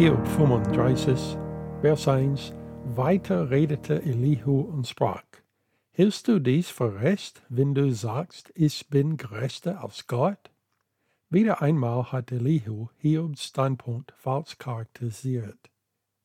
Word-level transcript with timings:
Hiob 0.00 0.26
35, 0.28 1.36
Vers 1.82 2.08
1, 2.08 2.54
weiter 2.96 3.50
redete 3.50 4.02
Elihu 4.02 4.62
und 4.62 4.88
sprach, 4.88 5.24
Hältst 5.90 6.26
du 6.26 6.38
dies 6.38 6.70
für 6.70 7.02
recht, 7.02 7.42
wenn 7.50 7.74
du 7.74 7.92
sagst, 7.92 8.50
ich 8.54 8.88
bin 8.88 9.18
gerechter 9.18 9.84
als 9.84 10.06
Gott? 10.06 10.50
Wieder 11.28 11.60
einmal 11.60 12.12
hat 12.12 12.32
Elihu 12.32 12.88
Hiobs 12.96 13.44
Standpunkt 13.44 14.14
falsch 14.16 14.56
charakterisiert. 14.56 15.70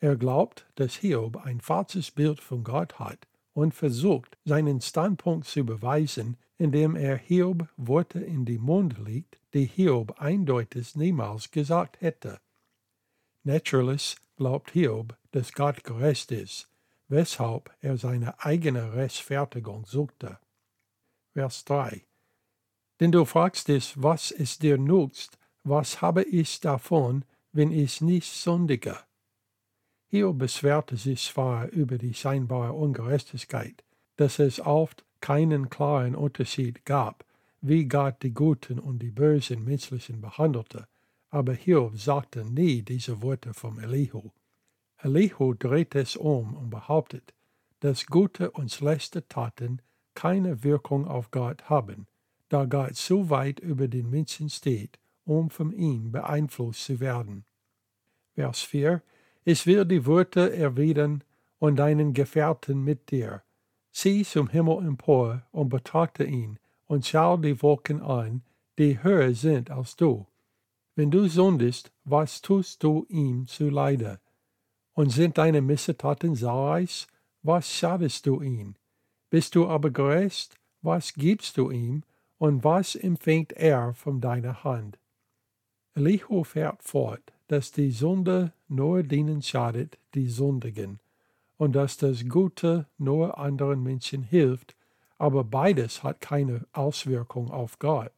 Er 0.00 0.16
glaubt, 0.16 0.66
dass 0.74 0.96
Hiob 0.96 1.38
ein 1.38 1.62
falsches 1.62 2.10
Bild 2.10 2.40
von 2.40 2.64
Gott 2.64 2.98
hat 2.98 3.26
und 3.54 3.72
versucht, 3.72 4.36
seinen 4.44 4.82
Standpunkt 4.82 5.46
zu 5.46 5.64
beweisen, 5.64 6.36
indem 6.58 6.94
er 6.94 7.16
Hiob 7.16 7.66
Worte 7.78 8.20
in 8.20 8.44
die 8.44 8.58
Mund 8.58 8.98
legt, 8.98 9.38
die 9.54 9.64
Hiob 9.64 10.20
eindeutig 10.20 10.94
niemals 10.94 11.50
gesagt 11.50 12.02
hätte. 12.02 12.38
Natürlich 13.44 14.16
glaubt 14.36 14.70
Hiob, 14.70 15.16
dass 15.32 15.52
Gott 15.52 15.82
gerecht 15.82 16.30
ist, 16.30 16.68
weshalb 17.08 17.74
er 17.80 17.96
seine 17.96 18.44
eigene 18.44 18.94
Rechtfertigung 18.94 19.84
suchte. 19.84 20.38
Vers 21.32 21.64
3 21.64 22.04
Denn 23.00 23.10
du 23.10 23.24
fragst 23.24 23.68
dich, 23.68 24.00
was 24.00 24.30
es 24.30 24.58
dir 24.58 24.78
nutzt, 24.78 25.38
was 25.64 26.00
habe 26.00 26.22
ich 26.22 26.60
davon, 26.60 27.24
wenn 27.52 27.72
ich 27.72 28.00
nicht 28.00 28.32
sündige? 28.32 28.96
Hiob 30.06 30.38
beschwerte 30.38 30.96
sich 30.96 31.24
zwar 31.24 31.68
über 31.68 31.98
die 31.98 32.14
scheinbare 32.14 32.72
Ungerechtigkeit, 32.74 33.82
dass 34.16 34.38
es 34.38 34.60
oft 34.60 35.04
keinen 35.20 35.68
klaren 35.68 36.14
Unterschied 36.14 36.84
gab, 36.84 37.24
wie 37.60 37.86
Gott 37.86 38.22
die 38.22 38.34
Guten 38.34 38.78
und 38.78 39.00
die 39.00 39.10
bösen 39.10 39.64
Menschlichen 39.64 40.20
behandelte, 40.20 40.86
aber 41.32 41.54
Hiob 41.54 41.98
sagte 41.98 42.44
nie 42.44 42.82
diese 42.82 43.22
Worte 43.22 43.54
vom 43.54 43.78
Elihu. 43.78 44.30
Elihu 44.98 45.54
dreht 45.54 45.94
es 45.94 46.14
um 46.14 46.54
und 46.54 46.68
behauptet, 46.68 47.32
dass 47.80 48.06
gute 48.06 48.50
und 48.50 48.70
schlechte 48.70 49.26
Taten 49.26 49.80
keine 50.14 50.62
Wirkung 50.62 51.08
auf 51.08 51.30
Gott 51.30 51.70
haben, 51.70 52.06
da 52.50 52.66
Gott 52.66 52.96
so 52.96 53.30
weit 53.30 53.60
über 53.60 53.88
den 53.88 54.10
Menschen 54.10 54.50
steht, 54.50 54.98
um 55.24 55.48
von 55.48 55.72
ihm 55.72 56.12
beeinflusst 56.12 56.84
zu 56.84 57.00
werden. 57.00 57.46
Vers 58.34 58.60
4 58.60 59.02
Ich 59.44 59.66
will 59.66 59.86
die 59.86 60.04
Worte 60.04 60.54
erwidern 60.54 61.24
und 61.58 61.76
deinen 61.76 62.12
Gefährten 62.12 62.84
mit 62.84 63.10
dir. 63.10 63.42
Sieh 63.90 64.22
zum 64.22 64.48
Himmel 64.48 64.86
empor 64.86 65.42
und 65.50 65.70
betrachte 65.70 66.24
ihn 66.24 66.58
und 66.86 67.06
schau 67.06 67.38
die 67.38 67.62
Wolken 67.62 68.02
an, 68.02 68.42
die 68.78 69.02
höher 69.02 69.32
sind 69.32 69.70
als 69.70 69.96
du. 69.96 70.26
Wenn 70.94 71.10
du 71.10 71.26
sündest, 71.26 71.90
was 72.04 72.42
tust 72.42 72.82
du 72.82 73.06
ihm 73.08 73.46
zu 73.46 73.70
Leide? 73.70 74.20
Und 74.92 75.10
sind 75.10 75.38
deine 75.38 75.62
Missetaten 75.62 76.36
zahlreich, 76.36 77.06
was 77.42 77.72
schadest 77.72 78.26
du 78.26 78.42
ihn? 78.42 78.76
Bist 79.30 79.54
du 79.54 79.68
aber 79.68 79.90
gerecht, 79.90 80.56
was 80.82 81.14
gibst 81.14 81.56
du 81.56 81.70
ihm, 81.70 82.02
und 82.36 82.62
was 82.62 82.94
empfängt 82.94 83.52
er 83.52 83.94
von 83.94 84.20
deiner 84.20 84.64
Hand? 84.64 84.98
Elihu 85.94 86.44
fährt 86.44 86.82
fort, 86.82 87.22
dass 87.46 87.72
die 87.72 87.90
Sünde 87.90 88.52
nur 88.68 89.02
denen 89.02 89.40
schadet, 89.40 89.96
die 90.14 90.28
sündigen, 90.28 91.00
und 91.56 91.72
dass 91.72 91.96
das 91.96 92.28
Gute 92.28 92.86
nur 92.98 93.38
anderen 93.38 93.82
Menschen 93.82 94.24
hilft, 94.24 94.76
aber 95.16 95.44
beides 95.44 96.02
hat 96.02 96.20
keine 96.20 96.66
Auswirkung 96.72 97.50
auf 97.50 97.78
Gott. 97.78 98.12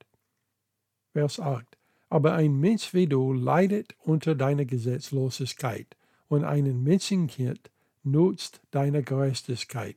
Vers 1.13 1.39
8 1.39 1.77
aber 2.15 2.35
ein 2.35 2.61
Mensch 2.61 2.95
wie 2.95 3.09
du 3.09 3.33
leidet 3.33 3.97
unter 4.05 4.37
deiner 4.37 4.65
Gesetzlosigkeit, 4.65 5.97
und 6.29 6.45
einen 6.45 6.85
Menschenkind 6.85 7.73
nutzt 8.05 8.61
deine 8.71 9.03
Gerechtigkeit. 9.03 9.97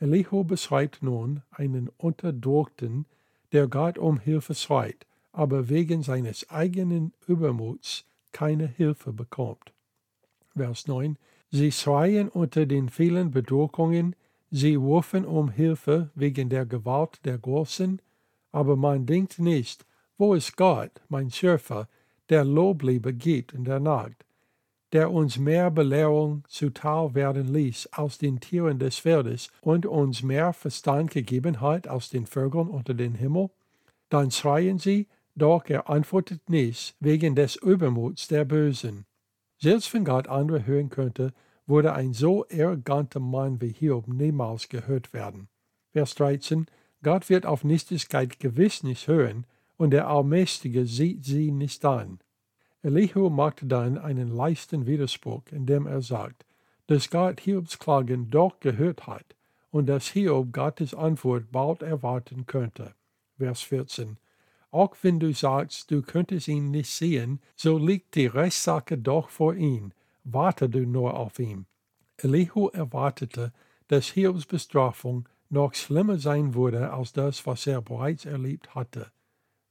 Elihu 0.00 0.42
beschreibt 0.42 1.04
nun 1.04 1.42
einen 1.52 1.88
Unterdrückten, 1.98 3.06
der 3.52 3.68
Gott 3.68 3.96
um 3.96 4.18
Hilfe 4.18 4.56
schreit, 4.56 5.06
aber 5.30 5.68
wegen 5.68 6.02
seines 6.02 6.50
eigenen 6.50 7.12
Übermuts 7.28 8.06
keine 8.32 8.66
Hilfe 8.66 9.12
bekommt. 9.12 9.72
Vers 10.56 10.88
9 10.88 11.16
Sie 11.52 11.70
schreien 11.70 12.28
unter 12.28 12.66
den 12.66 12.88
vielen 12.88 13.30
Bedrückungen, 13.30 14.16
sie 14.50 14.74
rufen 14.74 15.24
um 15.24 15.48
Hilfe 15.48 16.10
wegen 16.16 16.48
der 16.48 16.66
Gewalt 16.66 17.24
der 17.24 17.38
Großen, 17.38 18.02
aber 18.50 18.74
man 18.74 19.06
denkt 19.06 19.38
nicht, 19.38 19.86
wo 20.20 20.34
ist 20.34 20.58
Gott, 20.58 20.90
mein 21.08 21.30
Schöpfer, 21.30 21.88
der 22.28 22.44
Lobliebe 22.44 23.14
gibt 23.14 23.54
in 23.54 23.64
der 23.64 23.80
Nacht, 23.80 24.26
der 24.92 25.10
uns 25.10 25.38
mehr 25.38 25.70
Belehrung 25.70 26.44
zuteil 26.46 27.14
werden 27.14 27.50
ließ 27.54 27.88
als 27.92 28.18
den 28.18 28.38
Tieren 28.38 28.78
des 28.78 28.98
Feldes 28.98 29.50
und 29.62 29.86
uns 29.86 30.22
mehr 30.22 30.52
Verstand 30.52 31.10
gegeben 31.10 31.62
hat 31.62 31.88
als 31.88 32.10
den 32.10 32.26
Vögeln 32.26 32.68
unter 32.68 32.92
den 32.92 33.14
Himmel? 33.14 33.48
Dann 34.10 34.30
schreien 34.30 34.78
sie, 34.78 35.08
doch 35.36 35.64
er 35.68 35.88
antwortet 35.88 36.50
nicht 36.50 36.96
wegen 37.00 37.34
des 37.34 37.56
Übermuts 37.56 38.28
der 38.28 38.44
Bösen. 38.44 39.06
Selbst 39.56 39.94
wenn 39.94 40.04
Gott 40.04 40.28
andere 40.28 40.66
hören 40.66 40.90
könnte, 40.90 41.32
würde 41.66 41.94
ein 41.94 42.12
so 42.12 42.44
arroganter 42.52 43.20
Mann 43.20 43.62
wie 43.62 43.72
Hiob 43.72 44.06
niemals 44.06 44.68
gehört 44.68 45.14
werden. 45.14 45.48
Vers 45.92 46.14
13 46.16 46.66
Gott 47.02 47.30
wird 47.30 47.46
auf 47.46 47.64
Nichtigkeit 47.64 48.38
gewiss 48.38 48.82
nicht 48.82 49.08
hören, 49.08 49.46
und 49.80 49.92
der 49.92 50.08
Allmächtige 50.08 50.84
sieht 50.84 51.24
sie 51.24 51.50
nicht 51.50 51.82
an. 51.86 52.18
Elihu 52.82 53.30
macht 53.30 53.60
dann 53.62 53.96
einen 53.96 54.28
leichten 54.28 54.84
Widerspruch, 54.84 55.44
indem 55.52 55.86
er 55.86 56.02
sagt, 56.02 56.44
dass 56.88 57.08
Gott 57.08 57.40
Hiobs 57.40 57.78
Klagen 57.78 58.28
doch 58.28 58.60
gehört 58.60 59.06
hat 59.06 59.24
und 59.70 59.86
dass 59.86 60.08
Hiob 60.08 60.52
Gottes 60.52 60.92
Antwort 60.92 61.50
bald 61.50 61.80
erwarten 61.80 62.44
könnte. 62.44 62.94
Vers 63.38 63.62
14. 63.62 64.18
Auch 64.70 64.94
wenn 65.00 65.18
du 65.18 65.32
sagst, 65.32 65.90
du 65.90 66.02
könntest 66.02 66.48
ihn 66.48 66.70
nicht 66.70 66.90
sehen, 66.90 67.40
so 67.56 67.78
liegt 67.78 68.16
die 68.16 68.26
Rechtssache 68.26 68.98
doch 68.98 69.30
vor 69.30 69.54
ihm. 69.54 69.92
Warte 70.24 70.68
du 70.68 70.80
nur 70.80 71.14
auf 71.14 71.38
ihn. 71.38 71.64
Elihu 72.18 72.68
erwartete, 72.68 73.50
dass 73.88 74.08
Hiobs 74.08 74.44
Bestrafung 74.44 75.26
noch 75.48 75.72
schlimmer 75.72 76.18
sein 76.18 76.52
würde 76.54 76.92
als 76.92 77.14
das, 77.14 77.46
was 77.46 77.66
er 77.66 77.80
bereits 77.80 78.26
erlebt 78.26 78.74
hatte. 78.74 79.10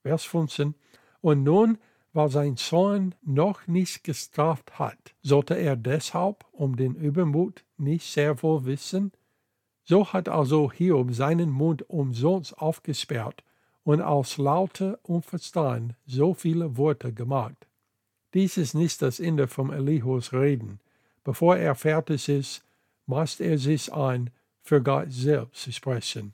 Vers 0.09 0.23
15. 0.23 0.73
Und 1.21 1.43
nun, 1.43 1.77
weil 2.13 2.29
sein 2.29 2.57
Sohn 2.57 3.13
noch 3.21 3.67
nicht 3.67 4.03
gestraft 4.03 4.79
hat, 4.79 4.97
sollte 5.21 5.53
er 5.53 5.75
deshalb 5.75 6.45
um 6.51 6.75
den 6.75 6.95
Übermut 6.95 7.63
nicht 7.77 8.11
sehr 8.11 8.41
wohl 8.41 8.65
wissen? 8.65 9.11
So 9.83 10.11
hat 10.11 10.27
also 10.27 10.71
Hiob 10.71 11.13
seinen 11.13 11.51
Mund 11.51 11.87
umsonst 11.91 12.57
aufgesperrt 12.57 13.43
und 13.83 14.01
aus 14.01 14.39
lauter 14.39 14.97
Unverstand 15.03 15.93
so 16.07 16.33
viele 16.33 16.75
Worte 16.75 17.13
gemacht. 17.13 17.67
Dies 18.33 18.57
ist 18.57 18.73
nicht 18.73 19.03
das 19.03 19.19
Ende 19.19 19.47
vom 19.47 19.71
Elihus 19.71 20.33
Reden. 20.33 20.79
Bevor 21.23 21.55
er 21.55 21.75
fertig 21.75 22.29
ist, 22.29 22.63
maßt 23.05 23.41
er 23.41 23.59
sich 23.59 23.93
an, 23.93 24.31
für 24.63 24.81
Gott 24.81 25.11
selbst 25.11 25.61
zu 25.61 25.71
sprechen. 25.71 26.33